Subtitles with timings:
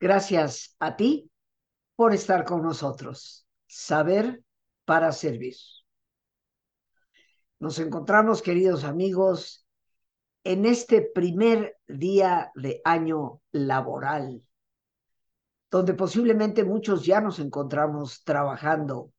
[0.00, 1.30] Gracias a ti
[1.94, 3.46] por estar con nosotros.
[3.66, 4.42] Saber
[4.86, 5.56] para servir.
[7.58, 9.66] Nos encontramos, queridos amigos,
[10.42, 14.42] en este primer día de año laboral,
[15.70, 19.12] donde posiblemente muchos ya nos encontramos trabajando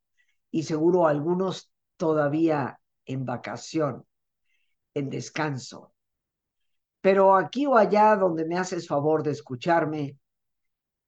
[0.50, 4.04] y seguro algunos todavía en vacación,
[4.94, 5.94] en descanso.
[7.00, 10.18] Pero aquí o allá donde me haces favor de escucharme,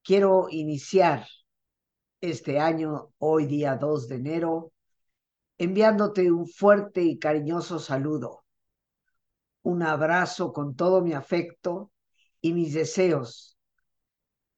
[0.04, 1.26] quiero iniciar
[2.20, 4.72] este año, hoy día 2 de enero,
[5.56, 8.44] enviándote un fuerte y cariñoso saludo,
[9.62, 11.90] un abrazo con todo mi afecto
[12.40, 13.56] y mis deseos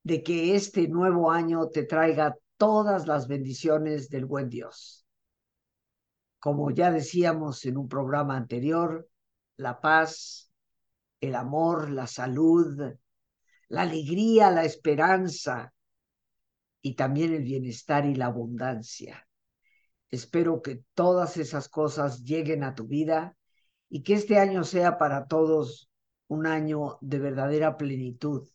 [0.02, 5.06] de que este nuevo año te traiga todas las bendiciones del buen Dios.
[6.40, 9.08] Como ya decíamos en un programa anterior,
[9.56, 10.50] la paz,
[11.20, 12.96] el amor, la salud,
[13.68, 15.72] la alegría, la esperanza
[16.82, 19.26] y también el bienestar y la abundancia.
[20.10, 23.36] Espero que todas esas cosas lleguen a tu vida
[23.88, 25.90] y que este año sea para todos
[26.28, 28.48] un año de verdadera plenitud,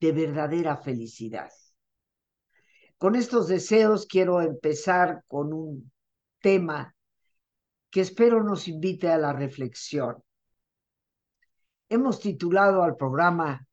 [0.00, 1.50] de verdadera felicidad.
[2.98, 5.92] Con estos deseos quiero empezar con un
[6.40, 6.94] tema
[7.90, 10.22] que espero nos invite a la reflexión.
[11.88, 13.65] Hemos titulado al programa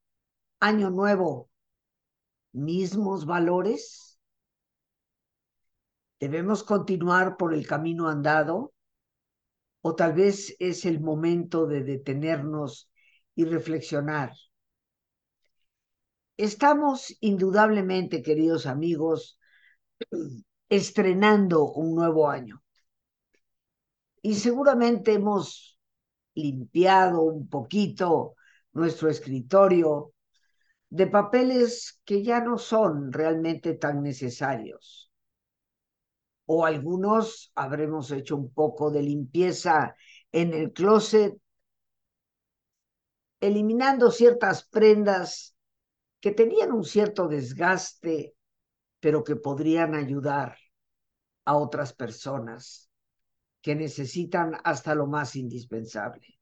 [0.64, 1.50] Año Nuevo,
[2.54, 4.18] mismos valores.
[6.22, 8.74] ¿Debemos continuar por el camino andado?
[9.82, 12.90] ¿O tal vez es el momento de detenernos
[13.36, 14.32] y reflexionar?
[16.38, 19.38] Estamos indudablemente, queridos amigos,
[20.70, 22.64] estrenando un nuevo año.
[24.22, 25.78] Y seguramente hemos
[26.36, 28.36] limpiado un poquito
[28.72, 30.13] nuestro escritorio
[30.94, 35.12] de papeles que ya no son realmente tan necesarios.
[36.46, 39.96] O algunos habremos hecho un poco de limpieza
[40.32, 41.36] en el closet,
[43.42, 45.56] eliminando ciertas prendas
[46.20, 48.36] que tenían un cierto desgaste,
[49.00, 50.58] pero que podrían ayudar
[51.46, 52.92] a otras personas
[53.62, 56.38] que necesitan hasta lo más indispensable.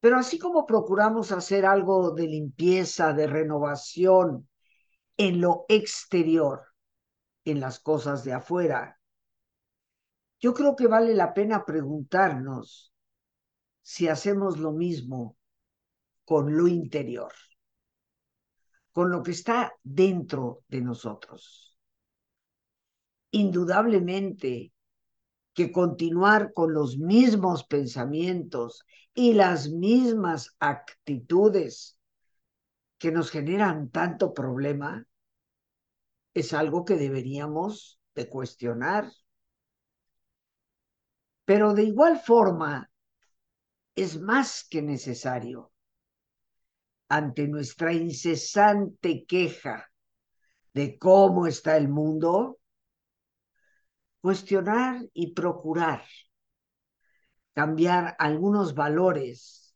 [0.00, 4.48] Pero así como procuramos hacer algo de limpieza, de renovación
[5.16, 6.62] en lo exterior,
[7.44, 9.00] en las cosas de afuera,
[10.38, 12.92] yo creo que vale la pena preguntarnos
[13.82, 15.36] si hacemos lo mismo
[16.24, 17.32] con lo interior,
[18.92, 21.78] con lo que está dentro de nosotros.
[23.30, 24.72] Indudablemente
[25.56, 28.84] que continuar con los mismos pensamientos
[29.14, 31.98] y las mismas actitudes
[32.98, 35.06] que nos generan tanto problema
[36.34, 39.10] es algo que deberíamos de cuestionar.
[41.46, 42.90] Pero de igual forma,
[43.94, 45.72] es más que necesario
[47.08, 49.90] ante nuestra incesante queja
[50.74, 52.58] de cómo está el mundo,
[54.20, 56.02] cuestionar y procurar
[57.56, 59.74] cambiar algunos valores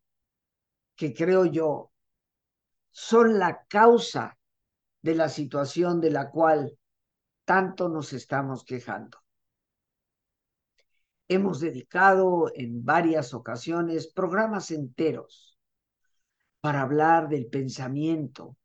[0.94, 1.92] que creo yo
[2.90, 4.36] son la causa
[5.00, 6.78] de la situación de la cual
[7.46, 9.16] tanto nos estamos quejando.
[11.26, 15.58] Hemos dedicado en varias ocasiones programas enteros
[16.60, 18.58] para hablar del pensamiento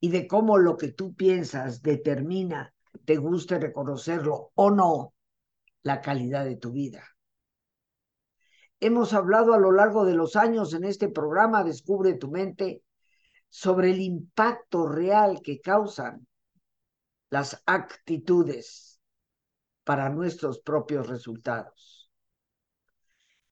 [0.00, 2.74] y de cómo lo que tú piensas determina
[3.06, 5.14] te guste reconocerlo o no,
[5.82, 7.04] la calidad de tu vida.
[8.80, 12.82] Hemos hablado a lo largo de los años en este programa Descubre tu mente
[13.48, 16.26] sobre el impacto real que causan
[17.30, 19.00] las actitudes
[19.84, 22.10] para nuestros propios resultados.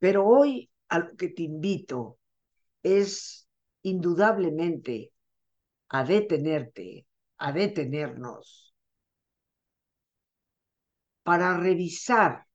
[0.00, 2.18] Pero hoy a lo que te invito
[2.82, 3.48] es
[3.82, 5.12] indudablemente
[5.88, 7.06] a detenerte,
[7.38, 8.63] a detenernos
[11.24, 12.46] para revisar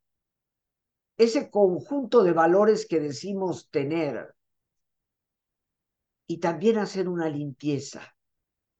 [1.17, 4.33] ese conjunto de valores que decimos tener
[6.27, 8.15] y también hacer una limpieza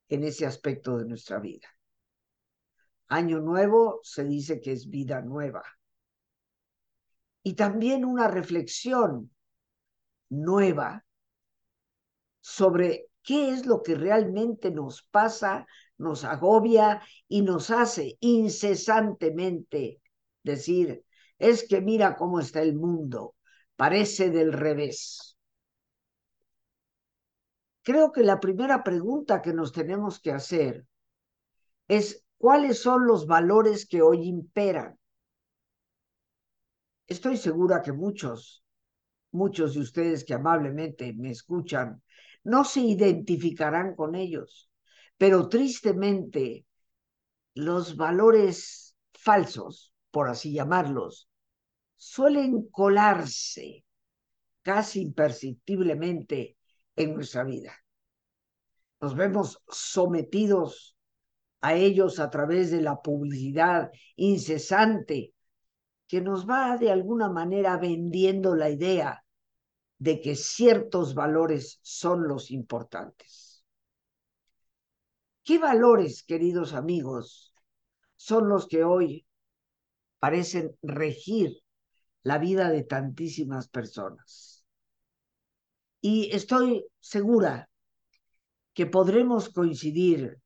[0.08, 1.68] en ese aspecto de nuestra vida.
[3.08, 5.64] Año nuevo se dice que es vida nueva.
[7.42, 9.32] Y también una reflexión
[10.30, 11.04] nueva
[12.40, 15.68] sobre qué es lo que realmente nos pasa
[16.00, 20.02] nos agobia y nos hace incesantemente
[20.44, 21.04] decir,
[21.38, 23.36] es que mira cómo está el mundo,
[23.76, 25.36] parece del revés.
[27.82, 30.86] creo que la primera pregunta que nos tenemos que hacer
[31.88, 34.96] es cuáles son los valores que hoy imperan.
[37.08, 38.64] Estoy segura que muchos,
[39.32, 42.04] muchos de ustedes que amablemente me escuchan,
[42.44, 44.70] no se identificarán con ellos,
[45.18, 46.66] pero tristemente
[47.54, 51.30] los valores falsos, por así llamarlos,
[51.98, 53.84] suelen colarse
[54.62, 56.58] casi imperceptiblemente
[56.96, 57.74] en nuestra vida.
[59.02, 60.98] Nos vemos sometidos
[61.62, 65.34] a ellos a través de la publicidad incesante
[66.08, 69.24] que nos va de alguna manera vendiendo la idea
[70.00, 73.66] de que ciertos valores son los importantes.
[75.44, 77.54] ¿Qué valores, queridos amigos,
[78.16, 79.26] son los que hoy
[80.20, 81.62] parecen regir
[82.24, 84.66] la vida de tantísimas personas?
[86.02, 87.70] Y estoy segura
[88.74, 90.40] que podremos coincidir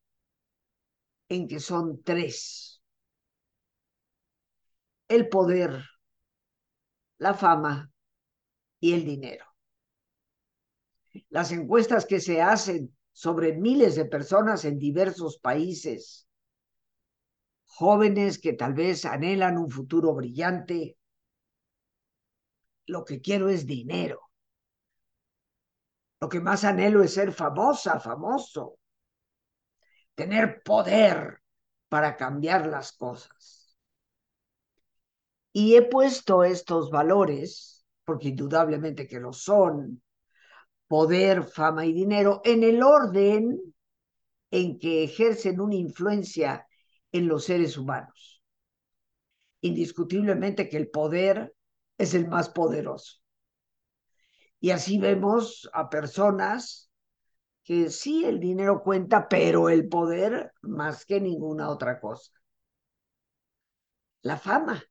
[1.29, 2.81] en que son tres.
[5.07, 5.83] El poder,
[7.19, 7.92] la fama
[8.83, 9.45] y el dinero.
[11.29, 16.27] Las encuestas que se hacen sobre miles de personas en diversos países,
[17.63, 20.97] jóvenes que tal vez anhelan un futuro brillante,
[22.85, 24.19] lo que quiero es dinero.
[26.19, 28.79] Lo que más anhelo es ser famosa, famoso.
[30.13, 31.41] Tener poder
[31.87, 33.77] para cambiar las cosas.
[35.53, 40.01] Y he puesto estos valores, porque indudablemente que lo son,
[40.87, 43.59] poder, fama y dinero, en el orden
[44.51, 46.67] en que ejercen una influencia
[47.11, 48.43] en los seres humanos.
[49.61, 51.55] Indiscutiblemente que el poder
[51.97, 53.19] es el más poderoso.
[54.59, 56.89] Y así vemos a personas
[57.63, 62.31] que sí, el dinero cuenta, pero el poder más que ninguna otra cosa.
[64.23, 64.83] La fama.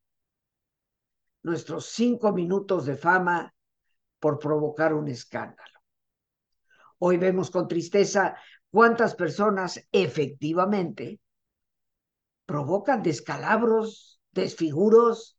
[1.42, 3.54] Nuestros cinco minutos de fama
[4.18, 5.80] por provocar un escándalo.
[6.98, 8.36] Hoy vemos con tristeza
[8.70, 11.20] cuántas personas efectivamente
[12.46, 15.38] provocan descalabros, desfiguros,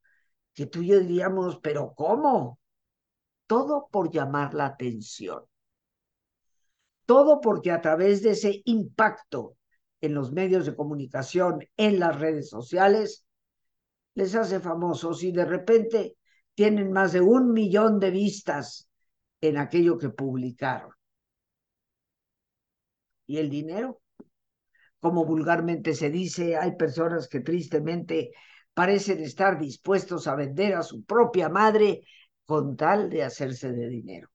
[0.53, 2.59] que tú y yo diríamos, pero ¿cómo?
[3.53, 5.43] todo por llamar la atención.
[7.05, 9.57] Todo porque a través de ese impacto
[10.01, 13.25] en los medios de comunicación, en las redes sociales,
[14.15, 16.17] les hace famosos y de repente
[16.53, 18.87] tienen más de un millón de vistas
[19.41, 20.91] en aquello que publicaron.
[23.25, 24.01] ¿Y el dinero?
[24.99, 28.31] Como vulgarmente se dice, hay personas que tristemente
[28.73, 32.01] parecen estar dispuestos a vender a su propia madre
[32.45, 34.29] con tal de hacerse de dinero.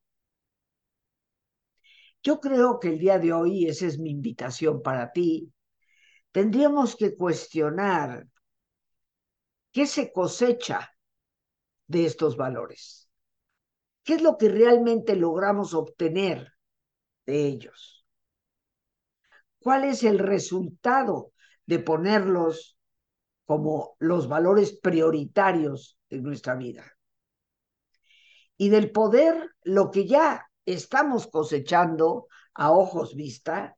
[2.22, 5.52] Yo creo que el día de hoy, esa es mi invitación para ti,
[6.32, 8.26] tendríamos que cuestionar
[9.78, 10.92] qué se cosecha
[11.86, 13.08] de estos valores.
[14.02, 16.52] ¿Qué es lo que realmente logramos obtener
[17.26, 18.04] de ellos?
[19.60, 21.30] ¿Cuál es el resultado
[21.64, 22.76] de ponerlos
[23.44, 26.84] como los valores prioritarios de nuestra vida?
[28.56, 33.76] y del poder, lo que ya estamos cosechando a ojos vista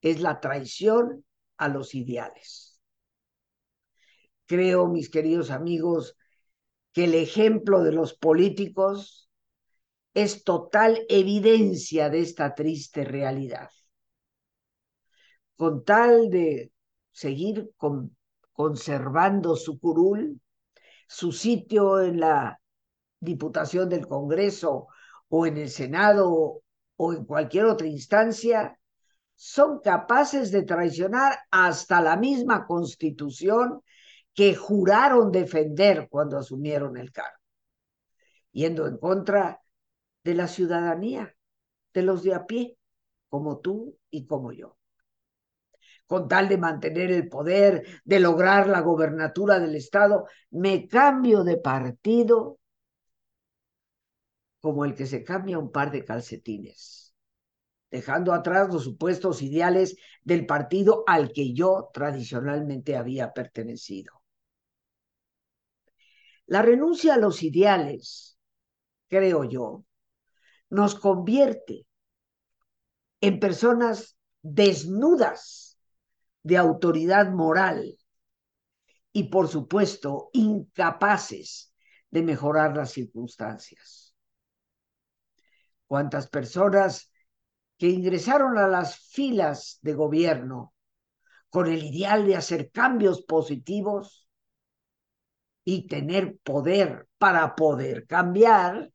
[0.00, 1.24] es la traición
[1.56, 2.65] a los ideales.
[4.46, 6.16] Creo, mis queridos amigos,
[6.92, 9.28] que el ejemplo de los políticos
[10.14, 13.68] es total evidencia de esta triste realidad.
[15.56, 16.72] Con tal de
[17.10, 17.70] seguir
[18.52, 20.40] conservando su curul,
[21.06, 22.60] su sitio en la
[23.20, 24.86] Diputación del Congreso
[25.28, 26.62] o en el Senado
[26.96, 28.78] o en cualquier otra instancia,
[29.34, 33.82] son capaces de traicionar hasta la misma constitución
[34.36, 37.40] que juraron defender cuando asumieron el cargo,
[38.52, 39.62] yendo en contra
[40.22, 41.34] de la ciudadanía,
[41.94, 42.76] de los de a pie,
[43.30, 44.76] como tú y como yo.
[46.06, 51.56] Con tal de mantener el poder, de lograr la gobernatura del Estado, me cambio de
[51.56, 52.58] partido
[54.60, 57.14] como el que se cambia un par de calcetines,
[57.90, 64.25] dejando atrás los supuestos ideales del partido al que yo tradicionalmente había pertenecido.
[66.46, 68.38] La renuncia a los ideales,
[69.08, 69.84] creo yo,
[70.70, 71.86] nos convierte
[73.20, 75.78] en personas desnudas
[76.42, 77.98] de autoridad moral
[79.12, 81.72] y, por supuesto, incapaces
[82.10, 84.14] de mejorar las circunstancias.
[85.86, 87.10] Cuántas personas
[87.78, 90.74] que ingresaron a las filas de gobierno
[91.50, 94.25] con el ideal de hacer cambios positivos
[95.68, 98.92] y tener poder para poder cambiar,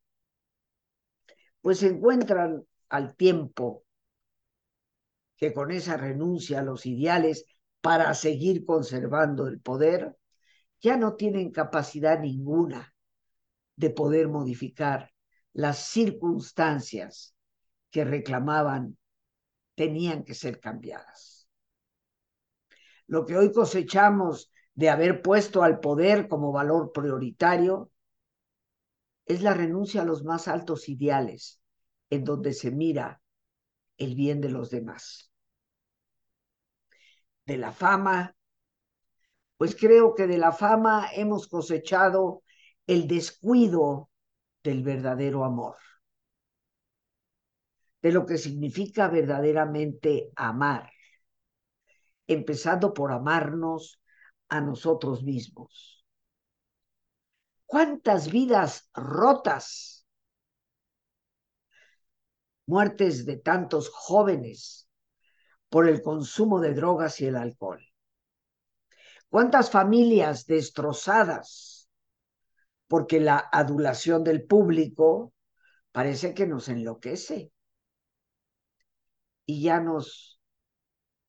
[1.60, 3.84] pues encuentran al tiempo
[5.36, 7.46] que con esa renuncia a los ideales
[7.82, 10.16] para seguir conservando el poder,
[10.80, 12.96] ya no tienen capacidad ninguna
[13.76, 15.12] de poder modificar
[15.52, 17.36] las circunstancias
[17.90, 18.98] que reclamaban
[19.76, 21.50] tenían que ser cambiadas.
[23.08, 27.92] Lo que hoy cosechamos de haber puesto al poder como valor prioritario
[29.26, 31.62] es la renuncia a los más altos ideales,
[32.10, 33.22] en donde se mira
[33.98, 35.32] el bien de los demás.
[37.46, 38.36] De la fama,
[39.58, 42.44] pues creo que de la fama hemos cosechado
[42.88, 44.10] el descuido
[44.64, 45.76] del verdadero amor.
[48.02, 50.92] De lo que significa verdaderamente amar,
[52.26, 54.01] empezando por amarnos
[54.52, 56.06] a nosotros mismos.
[57.66, 60.06] ¿Cuántas vidas rotas?
[62.68, 64.88] Muertes de tantos jóvenes
[65.70, 67.84] por el consumo de drogas y el alcohol.
[69.30, 71.90] ¿Cuántas familias destrozadas
[72.88, 75.34] porque la adulación del público
[75.92, 77.52] parece que nos enloquece?
[79.52, 80.40] y ya nos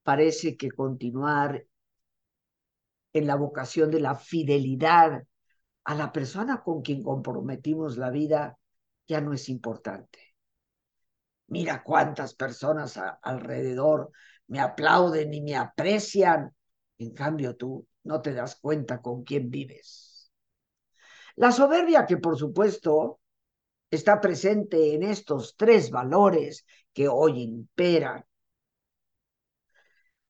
[0.04, 1.66] parece que continuar
[3.12, 5.22] en la vocación de la fidelidad
[5.84, 8.58] a la persona con quien comprometimos la vida
[9.06, 10.34] ya no es importante.
[11.48, 14.10] Mira cuántas personas alrededor
[14.46, 16.54] me aplauden y me aprecian.
[16.98, 20.30] En cambio, tú no te das cuenta con quién vives.
[21.36, 23.20] La soberbia que, por supuesto,
[23.90, 28.24] está presente en estos tres valores que hoy imperan.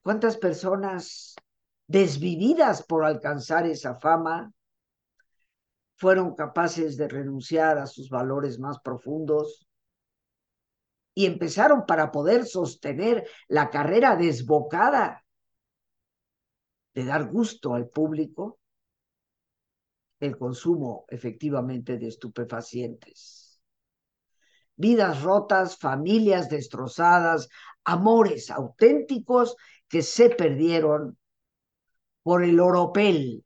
[0.03, 1.37] ¿Cuántas personas
[1.93, 4.51] desvividas por alcanzar esa fama
[5.95, 9.69] fueron capaces de renunciar a sus valores más profundos
[11.15, 15.23] y empezaron para poder sostener la carrera desbocada
[16.95, 18.59] de dar gusto al público
[20.19, 23.61] el consumo efectivamente de estupefacientes.
[24.77, 27.51] Vidas rotas, familias destrozadas,
[27.85, 29.57] amores auténticos
[29.89, 31.19] que se perdieron
[32.23, 33.45] por el oropel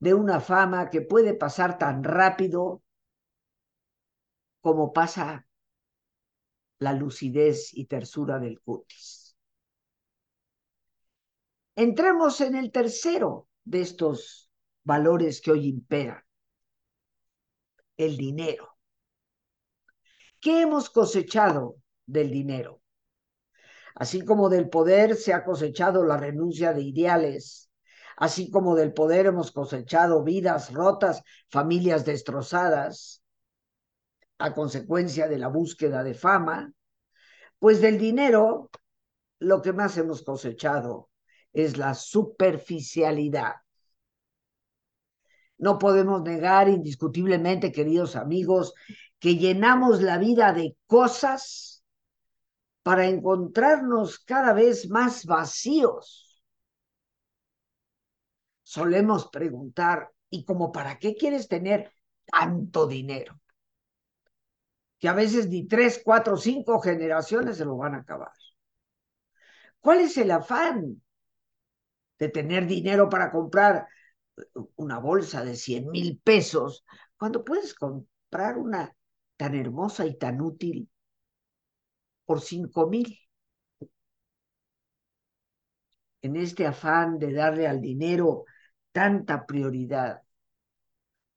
[0.00, 2.82] de una fama que puede pasar tan rápido
[4.60, 5.46] como pasa
[6.78, 9.36] la lucidez y tersura del cutis.
[11.74, 14.50] Entremos en el tercero de estos
[14.84, 16.22] valores que hoy imperan,
[17.96, 18.76] el dinero.
[20.40, 22.80] ¿Qué hemos cosechado del dinero?
[23.98, 27.68] Así como del poder se ha cosechado la renuncia de ideales,
[28.16, 33.24] así como del poder hemos cosechado vidas rotas, familias destrozadas,
[34.38, 36.72] a consecuencia de la búsqueda de fama,
[37.58, 38.70] pues del dinero
[39.40, 41.10] lo que más hemos cosechado
[41.52, 43.54] es la superficialidad.
[45.56, 48.74] No podemos negar indiscutiblemente, queridos amigos,
[49.18, 51.77] que llenamos la vida de cosas
[52.88, 56.42] para encontrarnos cada vez más vacíos.
[58.62, 61.92] Solemos preguntar, ¿y como para qué quieres tener
[62.24, 63.38] tanto dinero?
[64.98, 68.32] Que a veces ni tres, cuatro, cinco generaciones se lo van a acabar.
[69.80, 71.02] ¿Cuál es el afán
[72.18, 73.86] de tener dinero para comprar
[74.76, 76.86] una bolsa de 100 mil pesos
[77.18, 78.96] cuando puedes comprar una
[79.36, 80.88] tan hermosa y tan útil
[82.28, 83.18] por cinco mil.
[86.20, 88.44] En este afán de darle al dinero
[88.92, 90.20] tanta prioridad,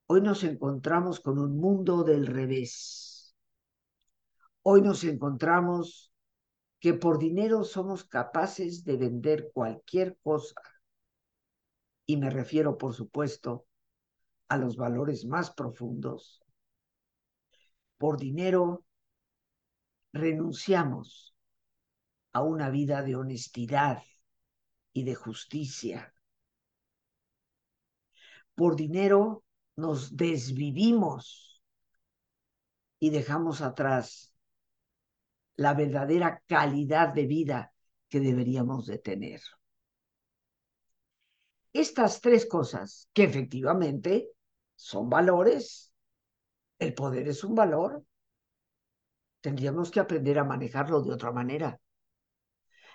[0.08, 3.34] hoy nos encontramos con un mundo del revés.
[4.64, 6.12] Hoy nos encontramos
[6.82, 10.62] que por dinero somos capaces de vender cualquier cosa.
[12.06, 13.66] Y me refiero, por supuesto,
[14.50, 16.44] a los valores más profundos
[17.98, 18.84] por dinero
[20.14, 21.36] renunciamos
[22.34, 24.04] a una vida de honestidad
[24.94, 26.14] y de justicia.
[28.56, 29.44] Por dinero
[29.76, 31.62] nos desvivimos
[33.00, 34.34] y dejamos atrás
[35.56, 37.74] la verdadera calidad de vida
[38.10, 39.42] que deberíamos de tener.
[41.74, 44.30] Estas tres cosas, que efectivamente
[44.76, 45.94] son valores,
[46.80, 48.04] el poder es un valor.
[49.42, 51.80] Tendríamos que aprender a manejarlo de otra manera.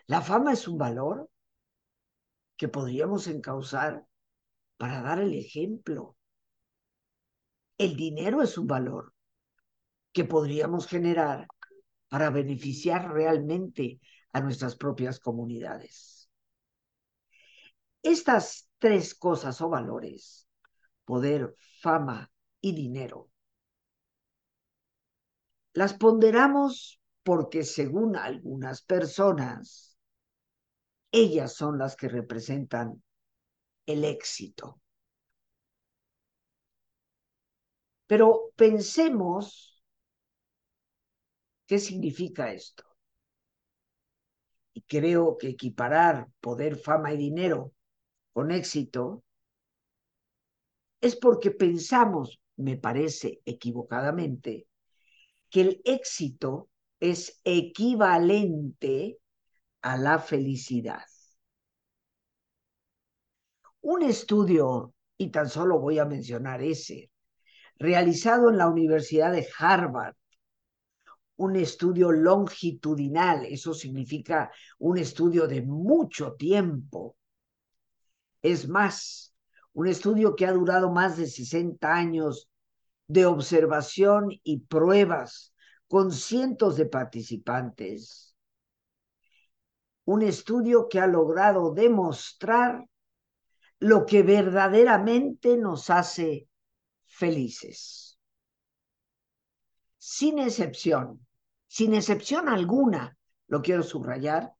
[0.06, 1.28] La fama es un valor
[2.56, 4.06] que podríamos encauzar
[4.76, 6.16] para dar el ejemplo.
[7.76, 9.12] El dinero es un valor
[10.12, 11.46] que podríamos generar
[12.08, 14.00] para beneficiar realmente
[14.32, 16.30] a nuestras propias comunidades.
[18.02, 20.46] Estas tres cosas o valores,
[21.04, 23.30] poder, fama y dinero,
[25.76, 29.98] las ponderamos porque según algunas personas,
[31.12, 33.02] ellas son las que representan
[33.84, 34.80] el éxito.
[38.06, 39.82] Pero pensemos
[41.66, 42.84] qué significa esto.
[44.72, 47.72] Y creo que equiparar poder, fama y dinero
[48.32, 49.22] con éxito
[51.02, 54.66] es porque pensamos, me parece equivocadamente,
[55.56, 56.68] que el éxito
[57.00, 59.20] es equivalente
[59.80, 61.00] a la felicidad.
[63.80, 67.10] Un estudio, y tan solo voy a mencionar ese,
[67.78, 70.14] realizado en la Universidad de Harvard,
[71.36, 77.16] un estudio longitudinal, eso significa un estudio de mucho tiempo.
[78.42, 79.34] Es más,
[79.72, 82.50] un estudio que ha durado más de 60 años
[83.08, 85.54] de observación y pruebas
[85.88, 88.34] con cientos de participantes.
[90.04, 92.84] Un estudio que ha logrado demostrar
[93.78, 96.48] lo que verdaderamente nos hace
[97.04, 98.18] felices.
[99.98, 101.26] Sin excepción,
[101.66, 103.18] sin excepción alguna,
[103.48, 104.52] lo quiero subrayar,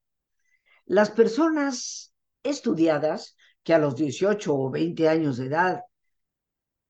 [0.85, 5.81] las personas estudiadas que a los 18 o 20 años de edad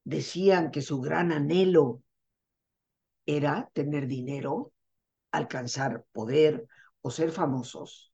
[0.07, 2.01] decían que su gran anhelo
[3.25, 4.71] era tener dinero,
[5.31, 6.65] alcanzar poder
[7.01, 8.13] o ser famosos,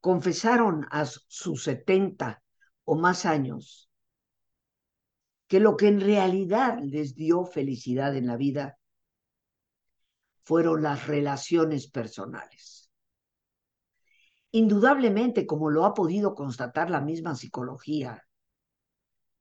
[0.00, 2.42] confesaron a sus 70
[2.84, 3.88] o más años
[5.46, 8.78] que lo que en realidad les dio felicidad en la vida
[10.42, 12.90] fueron las relaciones personales.
[14.50, 18.25] Indudablemente, como lo ha podido constatar la misma psicología,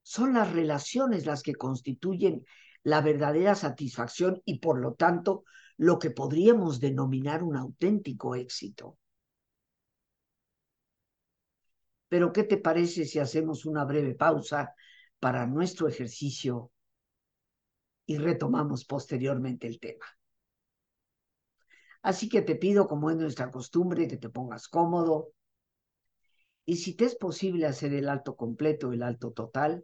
[0.08, 2.46] son las relaciones las que constituyen
[2.84, 5.46] la verdadera satisfacción y por lo tanto
[5.78, 9.00] lo que podríamos denominar un auténtico éxito.
[12.08, 14.76] Pero ¿qué te parece si hacemos una breve pausa
[15.20, 16.72] para nuestro ejercicio
[18.06, 20.06] y retomamos posteriormente el tema?
[22.04, 25.30] Así que te pido, como es nuestra costumbre, que te pongas cómodo.
[26.64, 29.84] Y si te es posible hacer el alto completo, el alto total,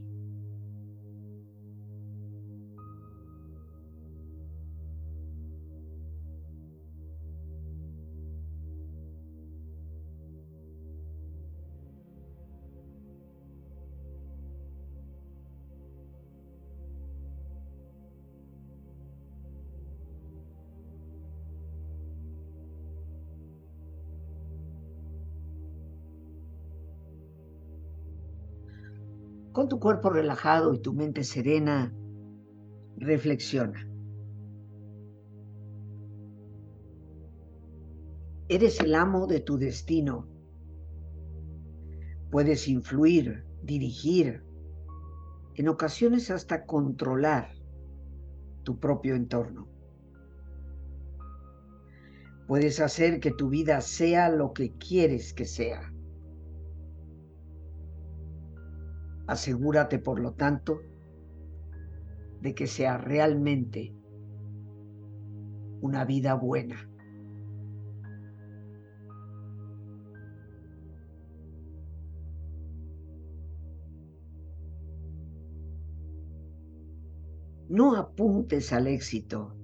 [29.51, 31.93] Con tu cuerpo relajado y tu mente serena,
[32.95, 33.85] reflexiona.
[38.47, 40.25] Eres el amo de tu destino.
[42.29, 44.41] Puedes influir, dirigir,
[45.55, 47.53] en ocasiones hasta controlar
[48.63, 49.67] tu propio entorno.
[52.47, 55.93] Puedes hacer que tu vida sea lo que quieres que sea.
[59.27, 60.81] Asegúrate, por lo tanto,
[62.41, 63.93] de que sea realmente
[65.81, 66.87] una vida buena.
[77.69, 79.55] No apuntes al éxito.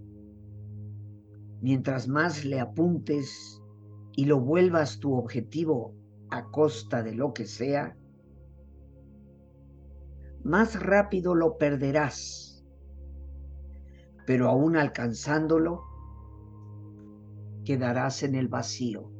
[1.62, 3.62] Mientras más le apuntes
[4.15, 5.93] y lo vuelvas tu objetivo
[6.30, 7.98] a costa de lo que sea,
[10.47, 12.65] más rápido lo perderás.
[14.25, 15.83] Pero aún alcanzándolo,
[17.65, 19.12] quedarás en el vacío.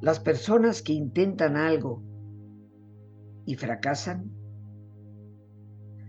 [0.00, 2.02] Las personas que intentan algo
[3.46, 4.43] y fracasan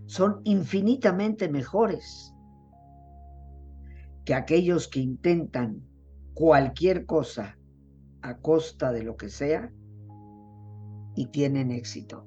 [0.06, 2.32] son infinitamente mejores
[4.24, 5.82] que aquellos que intentan
[6.34, 7.58] cualquier cosa
[8.22, 9.72] a costa de lo que sea
[11.14, 12.26] y tienen éxito.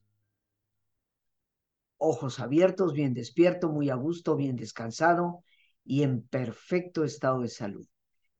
[2.03, 5.43] ojos abiertos, bien despierto, muy a gusto, bien descansado
[5.85, 7.87] y en perfecto estado de salud,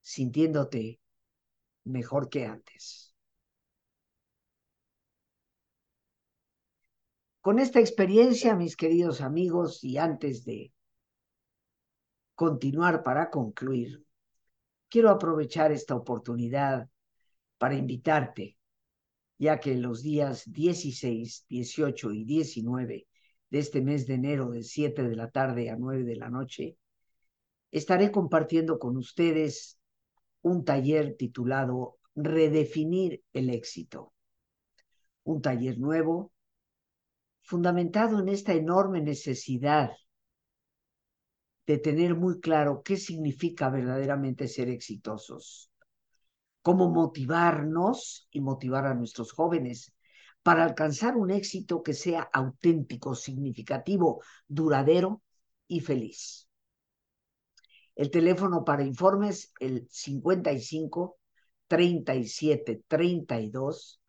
[0.02, 1.00] sintiéndote
[1.84, 3.14] mejor que antes.
[7.40, 10.74] Con esta experiencia, mis queridos amigos, y antes de
[12.34, 14.04] continuar para concluir,
[14.90, 16.90] quiero aprovechar esta oportunidad
[17.60, 18.58] para invitarte,
[19.38, 23.08] ya que los días 16, 18 y 19
[23.52, 26.78] de este mes de enero de 7 de la tarde a 9 de la noche,
[27.70, 29.78] estaré compartiendo con ustedes
[30.42, 34.14] un taller titulado Redefinir el éxito.
[35.24, 36.32] Un taller nuevo
[37.42, 39.92] fundamentado en esta enorme necesidad
[41.68, 45.72] de tener muy claro qué significa verdaderamente ser exitosos,
[46.62, 49.94] cómo motivarnos y motivar a nuestros jóvenes
[50.44, 55.22] para alcanzar un éxito que sea auténtico, significativo, duradero
[55.68, 56.48] y feliz.
[57.96, 61.20] El teléfono para informes, el 55
[61.68, 64.02] 37 32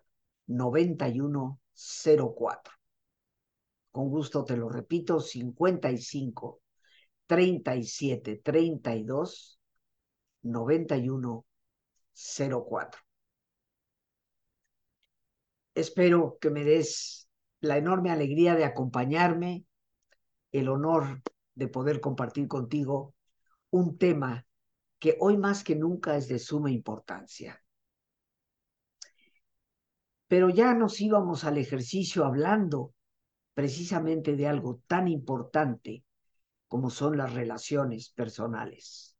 [0.47, 2.75] 91 04.
[3.91, 6.63] Con gusto te lo repito, 55
[7.27, 9.61] 37 32
[10.43, 11.45] 91
[12.15, 13.12] 04.
[15.75, 17.29] Espero que me des
[17.61, 19.65] la enorme alegría de acompañarme,
[20.51, 21.23] el honor
[21.55, 23.15] de poder compartir contigo
[23.71, 24.47] un tema
[24.99, 27.61] que hoy más que nunca es de suma importancia.
[30.29, 32.95] Pero ya nos íbamos al ejercicio hablando
[33.55, 36.05] precisamente de algo tan importante
[36.69, 39.17] como son las relaciones personales.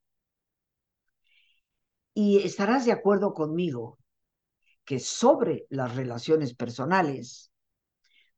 [2.15, 3.99] Y estarás de acuerdo conmigo
[4.85, 7.53] que sobre las relaciones personales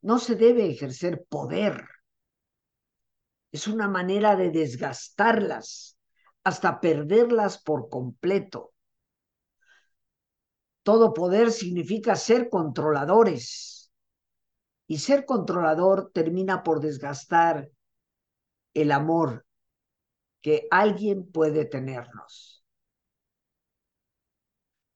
[0.01, 1.87] no se debe ejercer poder.
[3.53, 5.97] Es una manera de desgastarlas
[6.43, 8.75] hasta perderlas por completo.
[10.83, 13.91] Todo poder significa ser controladores
[14.87, 17.71] y ser controlador termina por desgastar
[18.75, 19.47] el amor
[20.43, 22.54] que alguien puede tenernos.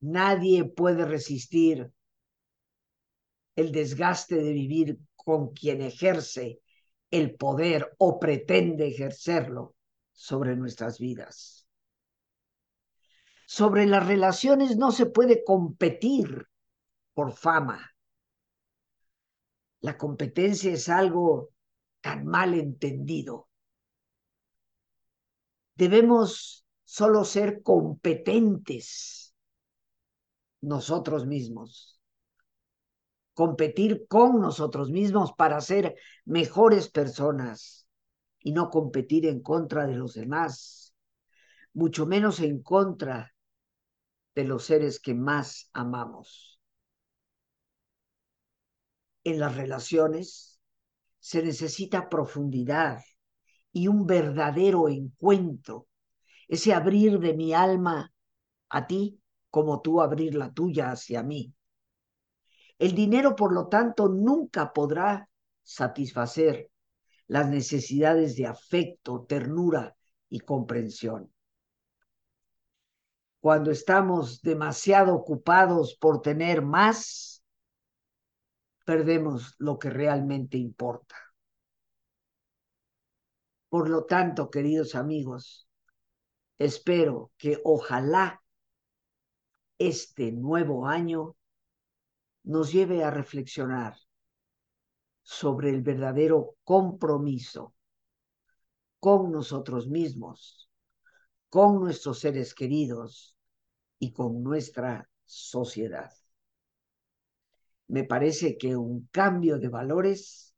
[0.01, 1.91] Nadie puede resistir
[3.57, 6.61] el desgaste de vivir con quien ejerce
[7.11, 9.75] el poder o pretende ejercerlo
[10.13, 11.67] sobre nuestras vidas.
[13.47, 16.47] Sobre las relaciones no se puede competir
[17.15, 17.91] por fama.
[19.81, 21.51] La competencia es algo
[22.01, 23.49] tan mal entendido.
[25.75, 29.28] Debemos solo ser competentes
[30.61, 32.01] nosotros mismos.
[33.35, 35.95] Competir con nosotros mismos para ser
[36.25, 37.87] mejores personas
[38.41, 40.95] y no competir en contra de los demás,
[41.73, 43.35] mucho menos en contra
[44.35, 46.61] de los seres que más amamos.
[49.25, 50.61] En las relaciones
[51.21, 53.03] se necesita profundidad
[53.73, 55.87] y un verdadero encuentro,
[56.49, 58.13] ese abrir de mi alma
[58.71, 61.53] a ti como tú abrir la tuya hacia mí.
[62.79, 65.29] El dinero, por lo tanto, nunca podrá
[65.63, 66.71] satisfacer
[67.27, 69.97] las necesidades de afecto, ternura
[70.29, 71.33] y comprensión.
[73.41, 77.43] Cuando estamos demasiado ocupados por tener más,
[78.85, 81.15] perdemos lo que realmente importa.
[83.69, 85.69] Por lo tanto, queridos amigos,
[86.59, 88.43] espero que ojalá
[89.79, 91.37] este nuevo año
[92.43, 93.97] nos lleve a reflexionar
[95.23, 97.75] sobre el verdadero compromiso
[98.99, 100.69] con nosotros mismos,
[101.49, 103.37] con nuestros seres queridos
[103.99, 106.11] y con nuestra sociedad.
[107.89, 110.55] Me parece que un cambio de valores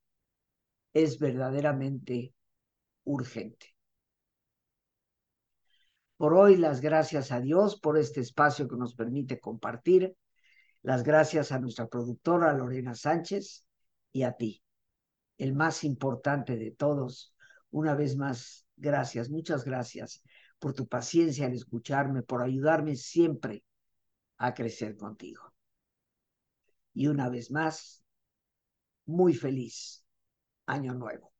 [0.92, 2.34] es verdaderamente
[3.04, 3.74] urgente.
[6.20, 10.14] Por hoy, las gracias a Dios por este espacio que nos permite compartir.
[10.82, 13.64] Las gracias a nuestra productora Lorena Sánchez
[14.12, 14.62] y a ti,
[15.38, 17.34] el más importante de todos.
[17.70, 20.22] Una vez más, gracias, muchas gracias
[20.58, 23.64] por tu paciencia al escucharme, por ayudarme siempre
[24.36, 25.54] a crecer contigo.
[26.92, 28.04] Y una vez más,
[29.06, 30.04] muy feliz
[30.66, 31.32] año nuevo.